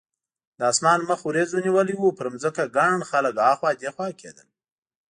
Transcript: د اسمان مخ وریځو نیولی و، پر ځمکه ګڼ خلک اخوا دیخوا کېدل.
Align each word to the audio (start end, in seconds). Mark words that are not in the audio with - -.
د 0.57 0.59
اسمان 0.71 0.99
مخ 1.09 1.19
وریځو 1.23 1.63
نیولی 1.65 1.95
و، 1.97 2.03
پر 2.17 2.27
ځمکه 2.43 2.63
ګڼ 2.75 2.91
خلک 3.11 3.35
اخوا 3.51 3.69
دیخوا 3.81 4.07
کېدل. 4.21 4.47